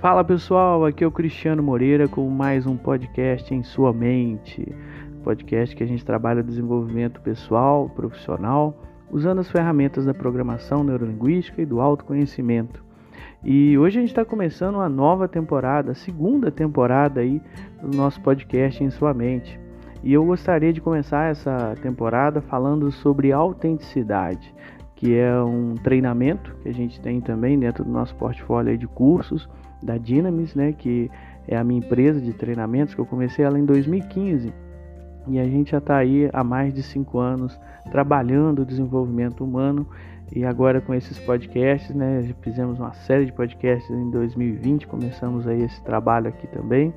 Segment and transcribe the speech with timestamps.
[0.00, 4.72] Fala pessoal, aqui é o Cristiano Moreira com mais um podcast em sua mente.
[5.24, 8.80] Podcast que a gente trabalha desenvolvimento pessoal, profissional,
[9.10, 12.80] usando as ferramentas da programação neurolinguística e do autoconhecimento.
[13.42, 17.42] E hoje a gente está começando uma nova temporada, a segunda temporada aí
[17.82, 19.58] do nosso podcast em sua mente.
[20.04, 24.54] E eu gostaria de começar essa temporada falando sobre autenticidade,
[24.94, 29.48] que é um treinamento que a gente tem também dentro do nosso portfólio de cursos
[29.82, 31.10] da Dynamis, né, que
[31.46, 34.52] é a minha empresa de treinamentos, que eu comecei ela em 2015.
[35.28, 37.58] E a gente já está aí há mais de cinco anos
[37.90, 39.86] trabalhando o desenvolvimento humano
[40.34, 45.62] e agora com esses podcasts, né, fizemos uma série de podcasts em 2020, começamos aí
[45.62, 46.92] esse trabalho aqui também.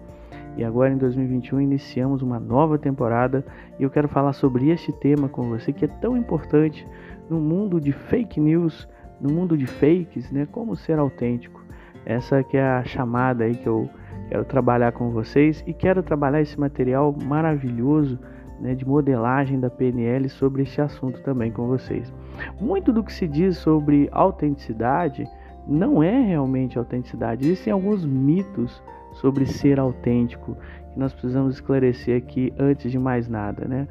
[0.57, 3.45] E agora em 2021 iniciamos uma nova temporada
[3.79, 6.85] e eu quero falar sobre este tema com você que é tão importante
[7.29, 8.87] no mundo de fake news,
[9.21, 10.45] no mundo de fakes, né?
[10.51, 11.63] Como ser autêntico.
[12.05, 13.89] Essa que é a chamada aí que eu
[14.29, 18.17] quero trabalhar com vocês e quero trabalhar esse material maravilhoso
[18.59, 22.13] né, de modelagem da PNL sobre este assunto também com vocês.
[22.59, 25.27] Muito do que se diz sobre autenticidade
[25.67, 27.45] não é realmente autenticidade.
[27.45, 28.81] Existem alguns mitos
[29.13, 30.55] sobre ser autêntico
[30.93, 33.87] que nós precisamos esclarecer aqui antes de mais nada, né?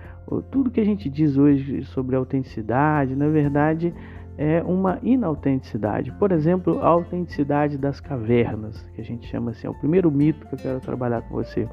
[0.50, 3.92] Tudo que a gente diz hoje sobre autenticidade, na verdade,
[4.40, 6.10] é uma inautenticidade.
[6.12, 10.46] Por exemplo, a autenticidade das cavernas, que a gente chama assim, é o primeiro mito
[10.46, 11.68] que eu quero trabalhar com você.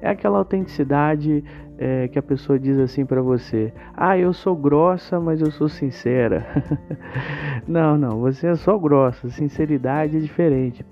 [0.00, 1.42] É aquela autenticidade
[1.76, 5.68] é, que a pessoa diz assim para você: Ah, eu sou grossa, mas eu sou
[5.68, 6.46] sincera.
[7.66, 10.86] não, não, você é só grossa, sinceridade é diferente.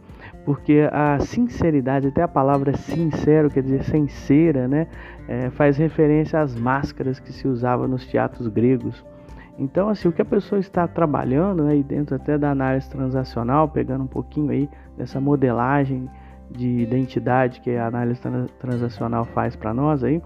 [0.45, 4.89] Porque a sinceridade, até a palavra sincero, quer dizer sincera, né?
[5.29, 9.05] É, faz referência às máscaras que se usavam nos teatros gregos
[9.59, 14.05] então, assim, o que a pessoa está trabalhando né, dentro até da análise transacional, pegando
[14.05, 16.09] um pouquinho aí dessa modelagem
[16.51, 18.21] de identidade que a análise
[18.59, 20.23] transacional faz para nós aí,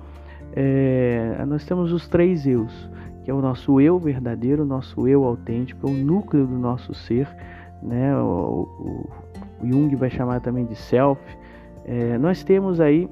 [0.54, 2.90] é, nós temos os três eus,
[3.24, 6.94] que é o nosso eu verdadeiro, o nosso eu autêntico, é o núcleo do nosso
[6.94, 7.28] ser,
[7.82, 8.16] né?
[8.16, 9.10] O, o,
[9.62, 11.20] o Jung vai chamar também de self.
[11.84, 13.08] É, nós temos aí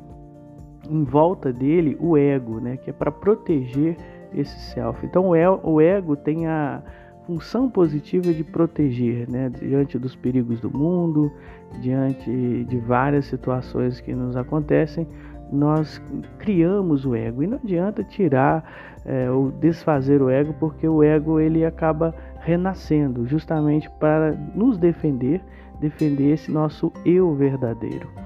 [0.89, 2.77] em volta dele o ego, né?
[2.77, 3.97] Que é para proteger
[4.35, 5.05] esse self.
[5.05, 6.83] Então o ego tem a
[7.27, 11.33] função positiva de proteger, né, diante dos perigos do mundo,
[11.81, 15.07] diante de várias situações que nos acontecem,
[15.51, 16.03] nós
[16.39, 21.39] criamos o ego e não adianta tirar é, ou desfazer o ego, porque o ego
[21.39, 25.41] ele acaba renascendo justamente para nos defender,
[25.81, 28.24] defender esse nosso eu verdadeiro.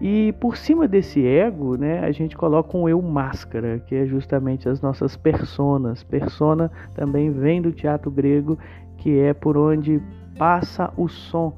[0.00, 4.66] E por cima desse ego, né, a gente coloca um eu máscara, que é justamente
[4.66, 6.02] as nossas personas.
[6.02, 8.58] Persona também vem do teatro grego,
[8.96, 10.00] que é por onde
[10.38, 11.52] passa o som,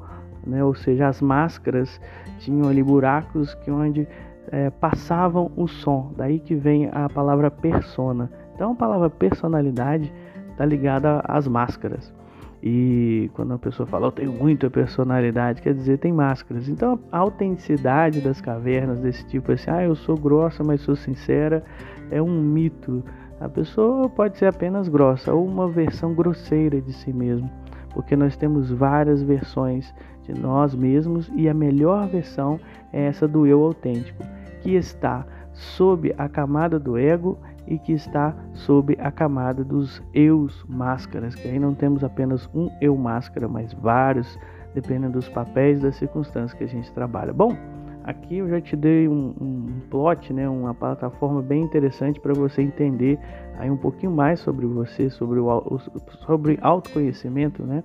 [0.44, 0.64] né?
[0.64, 2.00] ou seja, as máscaras
[2.40, 4.08] tinham ali buracos que onde
[4.50, 6.12] é, passavam o som.
[6.16, 8.28] Daí que vem a palavra persona.
[8.56, 10.12] Então a palavra personalidade
[10.50, 12.12] está ligada às máscaras.
[12.62, 16.68] E quando a pessoa fala, eu tenho muita personalidade, quer dizer, tem máscaras.
[16.68, 21.64] Então a autenticidade das cavernas desse tipo, assim, ah, eu sou grossa, mas sou sincera,
[22.08, 23.02] é um mito.
[23.40, 27.50] A pessoa pode ser apenas grossa ou uma versão grosseira de si mesmo,
[27.92, 29.92] porque nós temos várias versões
[30.22, 32.60] de nós mesmos e a melhor versão
[32.92, 34.22] é essa do eu autêntico,
[34.60, 37.36] que está sob a camada do ego
[37.66, 42.70] e que está sob a camada dos eus máscaras, que aí não temos apenas um
[42.80, 44.38] eu máscara, mas vários,
[44.74, 47.32] dependendo dos papéis e das circunstâncias que a gente trabalha.
[47.32, 47.56] Bom,
[48.04, 52.62] aqui eu já te dei um, um plot, né, uma plataforma bem interessante para você
[52.62, 53.18] entender
[53.58, 55.78] aí um pouquinho mais sobre você, sobre o
[56.26, 57.84] sobre autoconhecimento, né?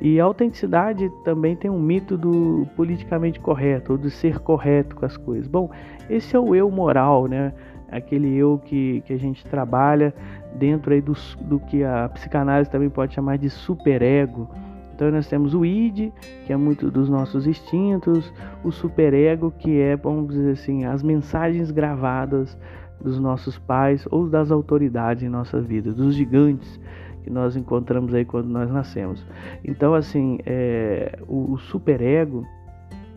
[0.00, 5.06] E a autenticidade também tem um mito do politicamente correto, ou de ser correto com
[5.06, 5.46] as coisas.
[5.46, 5.70] Bom,
[6.10, 7.52] esse é o eu moral, né?
[7.96, 10.14] Aquele eu que, que a gente trabalha
[10.54, 14.48] dentro aí do, do que a psicanálise também pode chamar de superego.
[14.94, 16.12] Então nós temos o id,
[16.46, 18.32] que é muito dos nossos instintos,
[18.62, 22.56] o superego, que é, vamos dizer assim, as mensagens gravadas
[23.00, 26.80] dos nossos pais ou das autoridades em nossa vida, dos gigantes
[27.24, 29.24] que nós encontramos aí quando nós nascemos.
[29.64, 32.46] Então, assim, é, o, o superego,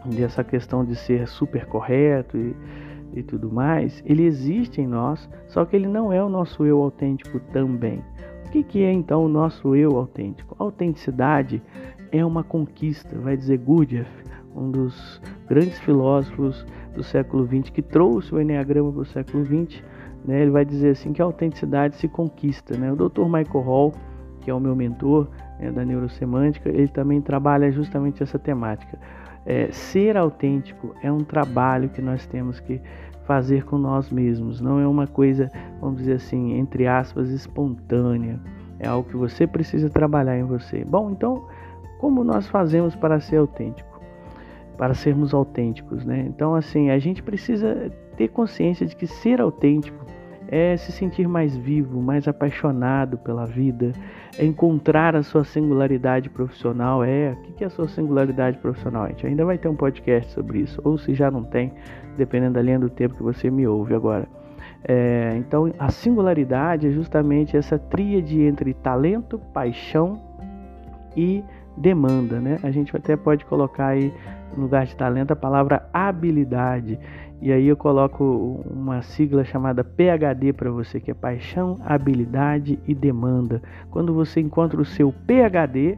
[0.05, 2.55] dessa questão de ser super correto e
[3.13, 6.81] e tudo mais, ele existe em nós, só que ele não é o nosso eu
[6.81, 8.03] autêntico também.
[8.45, 10.55] O que, que é então o nosso eu autêntico?
[10.59, 11.61] A autenticidade
[12.11, 14.09] é uma conquista, vai dizer Gurdjieff,
[14.55, 16.65] um dos grandes filósofos
[16.95, 19.83] do século XX que trouxe o Enneagrama para o século XX.
[20.25, 20.41] Né?
[20.41, 22.75] Ele vai dizer assim que a autenticidade se conquista.
[22.75, 22.91] Né?
[22.91, 23.25] O Dr.
[23.25, 23.93] Michael Hall,
[24.41, 25.27] que é o meu mentor,
[25.59, 28.97] né, da neurosemântica, ele também trabalha justamente essa temática.
[29.47, 32.81] É, ser autêntico é um trabalho que nós temos que
[33.23, 35.49] fazer com nós mesmos, não é uma coisa,
[35.79, 38.39] vamos dizer assim, entre aspas, espontânea.
[38.77, 40.83] É algo que você precisa trabalhar em você.
[40.85, 41.47] Bom, então,
[41.97, 43.99] como nós fazemos para ser autêntico?
[44.77, 46.25] Para sermos autênticos, né?
[46.27, 50.05] Então, assim, a gente precisa ter consciência de que ser autêntico
[50.47, 53.91] é se sentir mais vivo, mais apaixonado pela vida,
[54.37, 57.03] é encontrar a sua singularidade profissional.
[57.03, 59.03] É, o que é a sua singularidade profissional?
[59.03, 61.73] A gente ainda vai ter um podcast sobre isso, ou se já não tem,
[62.15, 64.27] dependendo da linha do tempo que você me ouve agora.
[64.83, 70.21] É, então, a singularidade é justamente essa tríade entre talento, paixão
[71.15, 71.43] e
[71.75, 72.57] demanda, né?
[72.63, 74.13] A gente até pode colocar aí
[74.55, 76.99] no lugar de talento a palavra habilidade.
[77.41, 82.95] E aí eu coloco uma sigla chamada PHD para você, que é paixão, habilidade e
[82.95, 83.61] demanda.
[83.91, 85.97] Quando você encontra o seu PHD,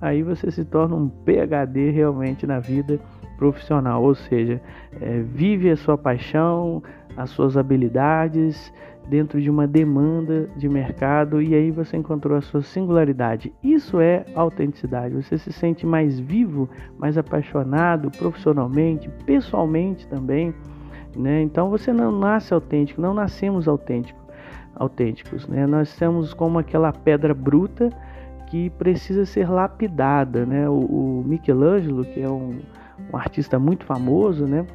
[0.00, 3.00] aí você se torna um PHD realmente na vida
[3.36, 4.60] profissional, ou seja,
[5.00, 6.82] é, vive a sua paixão,
[7.16, 8.72] as suas habilidades
[9.08, 13.52] dentro de uma demanda de mercado e aí você encontrou a sua singularidade.
[13.62, 15.14] Isso é autenticidade.
[15.14, 16.68] Você se sente mais vivo,
[16.98, 20.52] mais apaixonado profissionalmente, pessoalmente também,
[21.16, 21.40] né?
[21.42, 24.20] Então você não nasce autêntico, não nascemos autêntico,
[24.74, 25.66] autênticos, né?
[25.66, 27.90] Nós somos como aquela pedra bruta
[28.48, 30.68] que precisa ser lapidada, né?
[30.68, 32.58] O, o Michelangelo, que é um,
[33.12, 34.66] um artista muito famoso, né?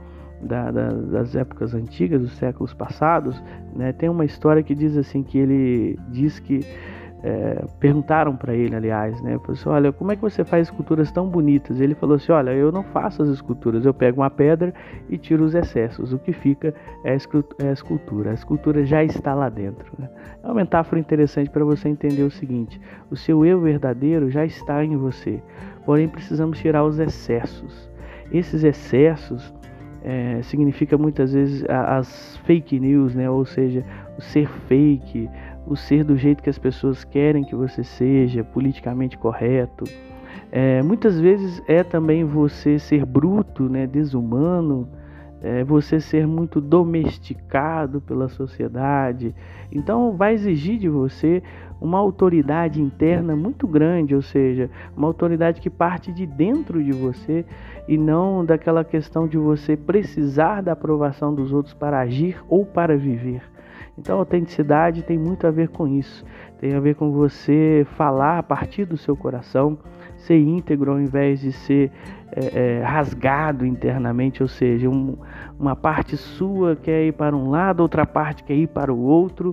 [0.41, 3.41] Da, da, das épocas antigas, dos séculos passados,
[3.75, 6.61] né, tem uma história que diz assim que ele diz que
[7.23, 11.27] é, perguntaram para ele, aliás, né, assim, olha, como é que você faz esculturas tão
[11.27, 11.79] bonitas?
[11.79, 14.73] Ele falou assim, olha, eu não faço as esculturas, eu pego uma pedra
[15.07, 16.73] e tiro os excessos, o que fica
[17.03, 19.93] é a é escultura, a escultura já está lá dentro.
[19.99, 20.09] Né?
[20.43, 24.83] É uma metáfora interessante para você entender o seguinte: o seu eu verdadeiro já está
[24.83, 25.41] em você,
[25.85, 27.89] porém precisamos tirar os excessos.
[28.31, 29.53] Esses excessos
[30.03, 33.29] é, significa muitas vezes as fake news, né?
[33.29, 33.83] ou seja,
[34.17, 35.29] o ser fake,
[35.67, 39.85] o ser do jeito que as pessoas querem que você seja, politicamente correto.
[40.51, 43.87] É, muitas vezes é também você ser bruto, né?
[43.87, 44.87] desumano,
[45.41, 49.33] é você ser muito domesticado pela sociedade.
[49.71, 51.41] Então, vai exigir de você
[51.81, 57.43] uma autoridade interna muito grande, ou seja, uma autoridade que parte de dentro de você
[57.87, 62.95] e não daquela questão de você precisar da aprovação dos outros para agir ou para
[62.95, 63.41] viver.
[63.97, 66.23] Então, autenticidade tem muito a ver com isso.
[66.59, 69.77] Tem a ver com você falar a partir do seu coração,
[70.21, 71.91] ser íntegro ao invés de ser
[72.31, 75.17] é, é, rasgado internamente, ou seja, um,
[75.59, 79.51] uma parte sua quer ir para um lado, outra parte quer ir para o outro.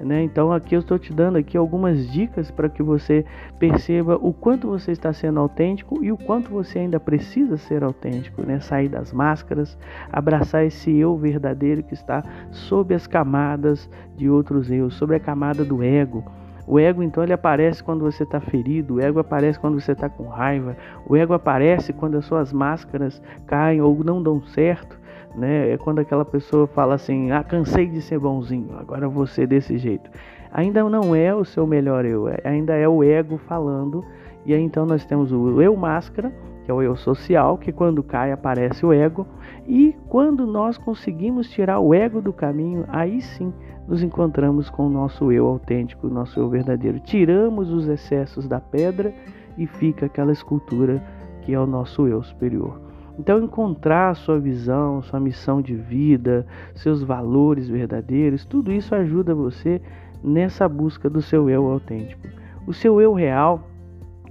[0.00, 0.22] Né?
[0.22, 3.24] Então aqui eu estou te dando aqui algumas dicas para que você
[3.58, 8.40] perceba o quanto você está sendo autêntico e o quanto você ainda precisa ser autêntico,
[8.40, 8.60] né?
[8.60, 9.76] Sair das máscaras,
[10.10, 15.66] abraçar esse eu verdadeiro que está sob as camadas de outros eu, sobre a camada
[15.66, 16.24] do ego.
[16.70, 20.08] O ego então ele aparece quando você está ferido, o ego aparece quando você está
[20.08, 25.00] com raiva, o ego aparece quando as suas máscaras caem ou não dão certo
[25.34, 25.72] né?
[25.72, 30.10] É quando aquela pessoa fala assim: "Ah, cansei de ser bonzinho, agora ser desse jeito".
[30.52, 34.04] Ainda não é o seu melhor eu, é, ainda é o ego falando.
[34.44, 36.32] E aí então nós temos o eu máscara,
[36.70, 39.26] é o eu social, que quando cai aparece o ego,
[39.66, 43.52] e quando nós conseguimos tirar o ego do caminho, aí sim
[43.86, 47.00] nos encontramos com o nosso eu autêntico, o nosso eu verdadeiro.
[47.00, 49.12] Tiramos os excessos da pedra
[49.58, 51.02] e fica aquela escultura
[51.42, 52.80] que é o nosso eu superior.
[53.18, 59.82] Então, encontrar sua visão, sua missão de vida, seus valores verdadeiros, tudo isso ajuda você
[60.22, 62.26] nessa busca do seu eu autêntico.
[62.66, 63.69] O seu eu real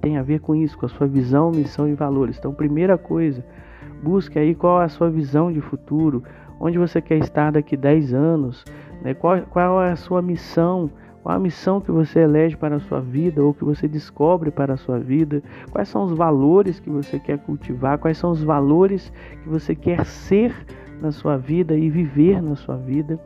[0.02, 2.38] tem a ver com isso, com a sua visão, missão e valores.
[2.38, 3.44] Então, primeira coisa,
[4.02, 6.24] busque aí qual é a sua visão de futuro,
[6.60, 8.66] onde você quer estar daqui 10 anos,
[9.02, 9.14] né?
[9.14, 10.90] qual, qual é a sua missão
[11.22, 14.74] qual a missão que você elege para a sua vida ou que você descobre para
[14.74, 15.44] a sua vida?
[15.70, 17.98] Quais são os valores que você quer cultivar?
[17.98, 19.12] Quais são os valores
[19.44, 20.56] que você quer ser
[21.02, 23.20] na sua vida e viver na sua vida?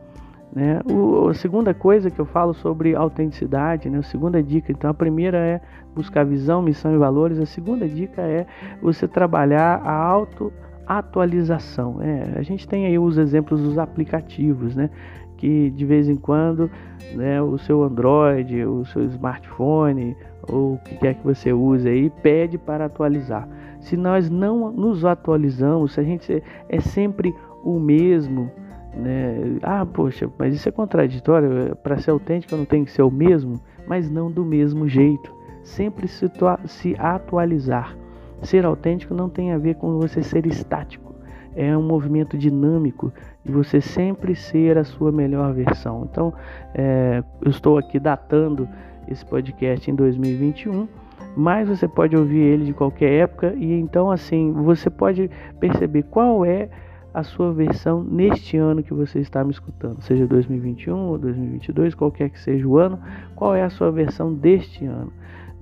[0.53, 0.81] Né?
[0.85, 3.99] O, a segunda coisa que eu falo sobre autenticidade, né?
[3.99, 5.61] a segunda dica, então a primeira é
[5.95, 8.45] buscar visão, missão e valores, a segunda dica é
[8.81, 10.53] você trabalhar a auto
[10.85, 12.01] atualização.
[12.01, 14.89] É, a gente tem aí os exemplos dos aplicativos, né?
[15.37, 16.71] que de vez em quando
[17.15, 20.15] né, o seu Android, o seu smartphone
[20.47, 23.47] ou o que quer que você use aí pede para atualizar.
[23.81, 28.49] Se nós não nos atualizamos, se a gente é sempre o mesmo,
[28.95, 29.57] né?
[29.61, 31.75] Ah, poxa, mas isso é contraditório.
[31.77, 35.33] Para ser autêntico eu não tenho que ser o mesmo, mas não do mesmo jeito.
[35.63, 36.29] sempre se,
[36.65, 37.95] se atualizar.
[38.41, 41.15] Ser autêntico não tem a ver com você ser estático.
[41.55, 43.13] É um movimento dinâmico
[43.45, 46.07] de você sempre ser a sua melhor versão.
[46.11, 46.33] Então,
[46.73, 48.67] é, eu estou aqui datando
[49.07, 50.87] esse podcast em 2021
[51.35, 56.45] mas você pode ouvir ele de qualquer época e então assim você pode perceber qual
[56.45, 56.69] é
[57.13, 62.29] a sua versão neste ano que você está me escutando, seja 2021 ou 2022, qualquer
[62.29, 62.99] que seja o ano,
[63.35, 65.11] qual é a sua versão deste ano.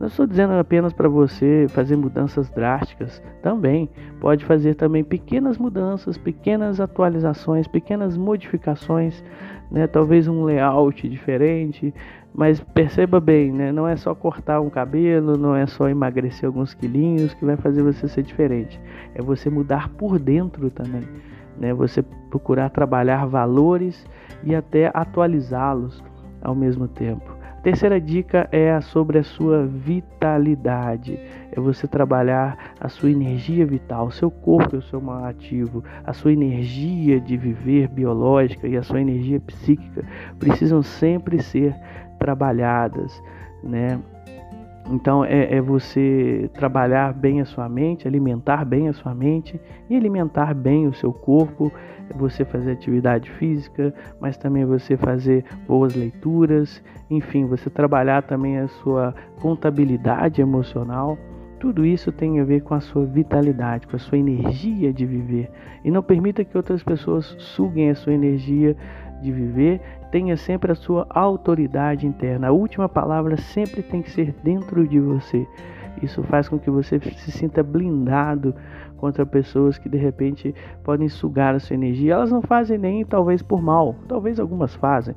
[0.01, 3.87] Não estou dizendo apenas para você fazer mudanças drásticas, também
[4.19, 9.23] pode fazer também pequenas mudanças, pequenas atualizações, pequenas modificações,
[9.69, 9.85] né?
[9.85, 11.93] talvez um layout diferente,
[12.33, 13.71] mas perceba bem, né?
[13.71, 17.83] não é só cortar um cabelo, não é só emagrecer alguns quilinhos que vai fazer
[17.83, 18.79] você ser diferente,
[19.13, 21.03] é você mudar por dentro também,
[21.57, 21.73] né?
[21.73, 24.05] você procurar trabalhar valores
[24.43, 26.03] e até atualizá-los
[26.41, 27.41] ao mesmo tempo.
[27.63, 31.19] Terceira dica é sobre a sua vitalidade.
[31.51, 35.83] É você trabalhar a sua energia vital, o seu corpo é o seu maior ativo,
[36.03, 40.03] a sua energia de viver biológica e a sua energia psíquica
[40.39, 41.75] precisam sempre ser
[42.17, 43.21] trabalhadas,
[43.63, 43.99] né?
[44.89, 49.59] Então é, é, você trabalhar bem a sua mente, alimentar bem a sua mente
[49.89, 51.71] e alimentar bem o seu corpo.
[52.09, 58.57] É você fazer atividade física, mas também você fazer boas leituras, enfim, você trabalhar também
[58.57, 61.17] a sua contabilidade emocional.
[61.59, 65.49] Tudo isso tem a ver com a sua vitalidade, com a sua energia de viver.
[65.85, 68.75] E não permita que outras pessoas suguem a sua energia
[69.21, 72.47] de viver tenha sempre a sua autoridade interna.
[72.47, 75.47] A última palavra sempre tem que ser dentro de você.
[76.01, 78.55] Isso faz com que você se sinta blindado
[78.97, 82.13] contra pessoas que de repente podem sugar a sua energia.
[82.13, 85.15] Elas não fazem nem talvez por mal, talvez algumas fazem.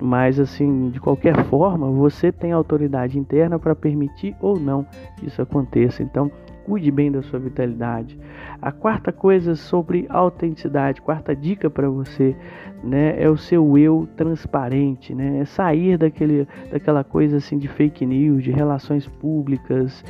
[0.00, 5.40] Mas assim, de qualquer forma, você tem autoridade interna para permitir ou não que isso
[5.40, 6.02] aconteça.
[6.02, 6.30] Então,
[6.64, 8.18] cuide bem da sua vitalidade.
[8.60, 12.36] A quarta coisa sobre autenticidade, quarta dica para você,
[12.82, 15.40] né, é o seu eu transparente, né?
[15.40, 20.04] É sair daquele, daquela coisa assim de fake news, de relações públicas.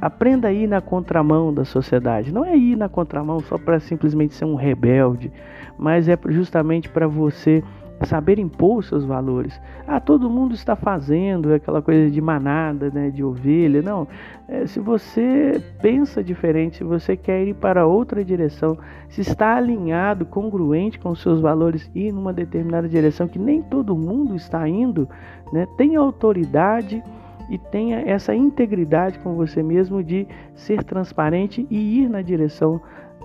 [0.00, 2.32] aprenda a ir na contramão da sociedade.
[2.32, 5.32] Não é ir na contramão só para simplesmente ser um rebelde,
[5.78, 7.62] mas é justamente para você
[8.06, 9.60] saber impor seus valores.
[9.86, 13.82] Ah, todo mundo está fazendo aquela coisa de manada, né, de ovelha.
[13.82, 14.06] Não,
[14.48, 18.76] é, se você pensa diferente, se você quer ir para outra direção,
[19.08, 23.96] se está alinhado, congruente com seus valores e ir numa determinada direção que nem todo
[23.96, 25.08] mundo está indo,
[25.52, 27.02] né, tenha autoridade
[27.50, 32.80] e tenha essa integridade com você mesmo de ser transparente e ir na direção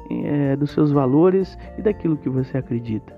[0.10, 3.17] é, dos seus valores e daquilo que você acredita.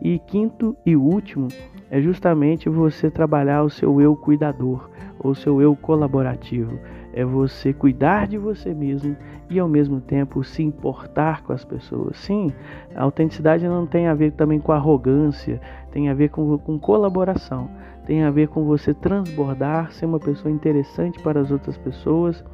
[0.00, 1.48] E quinto e último
[1.90, 4.88] é justamente você trabalhar o seu eu cuidador,
[5.18, 6.78] ou seu eu colaborativo.
[7.12, 9.16] É você cuidar de você mesmo
[9.50, 12.16] e ao mesmo tempo se importar com as pessoas.
[12.18, 12.52] Sim,
[12.94, 17.68] a autenticidade não tem a ver também com arrogância, tem a ver com, com colaboração,
[18.06, 22.44] tem a ver com você transbordar, ser uma pessoa interessante para as outras pessoas.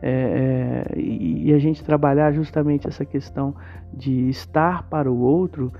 [0.00, 3.54] É, é, e, a gente trabalhar justamente essa questão
[3.92, 5.72] de estar para o outro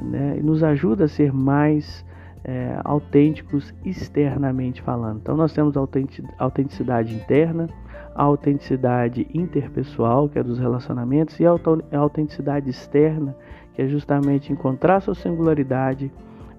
[0.00, 2.04] né, nos ajuda a ser mais
[2.42, 5.18] é, autênticos externamente falando.
[5.18, 5.80] Então, nós temos a
[6.38, 7.68] autenticidade interna,
[8.14, 11.50] a autenticidade interpessoal, que é dos relacionamentos, e a
[11.98, 13.36] autenticidade externa,
[13.74, 16.10] que é justamente encontrar sua singularidade,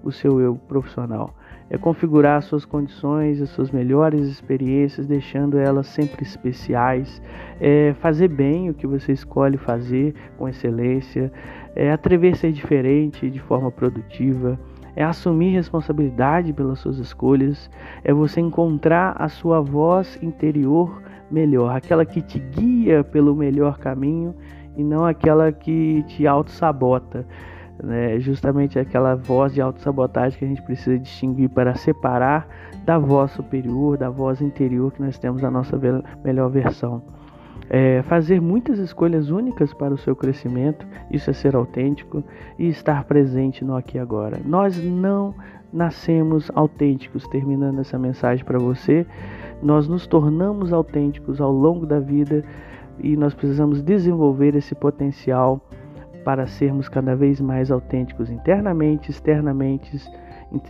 [0.04, 1.34] o seu eu profissional.
[1.70, 7.20] É configurar suas condições, as suas melhores experiências, deixando elas sempre especiais.
[7.60, 11.30] É fazer bem o que você escolhe fazer com excelência.
[11.76, 14.58] É atrever a ser diferente de forma produtiva.
[14.96, 17.70] É assumir responsabilidade pelas suas escolhas.
[18.02, 24.34] É você encontrar a sua voz interior melhor, aquela que te guia pelo melhor caminho
[24.76, 27.26] e não aquela que te auto-sabota
[27.82, 28.18] né?
[28.18, 32.48] justamente aquela voz de autossabotagem que a gente precisa distinguir para separar
[32.84, 35.78] da voz superior, da voz interior que nós temos a nossa
[36.24, 37.02] melhor versão.
[37.70, 42.24] É, fazer muitas escolhas únicas para o seu crescimento, isso é ser autêntico
[42.58, 44.38] e estar presente no aqui e agora.
[44.42, 45.34] Nós não
[45.70, 49.06] nascemos autênticos, terminando essa mensagem para você,
[49.62, 52.42] nós nos tornamos autênticos ao longo da vida
[53.00, 55.60] e nós precisamos desenvolver esse potencial
[56.24, 59.98] para sermos cada vez mais autênticos internamente, externamente,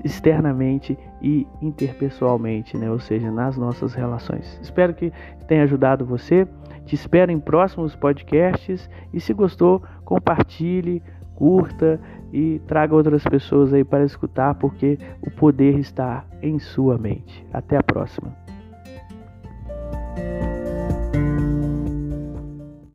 [0.04, 2.90] externamente e interpessoalmente, né?
[2.90, 4.58] ou seja, nas nossas relações.
[4.62, 5.12] Espero que
[5.46, 6.46] tenha ajudado você.
[6.84, 11.02] Te espero em próximos podcasts e se gostou, compartilhe,
[11.34, 12.00] curta
[12.32, 17.46] e traga outras pessoas aí para escutar, porque o poder está em sua mente.
[17.52, 18.47] Até a próxima.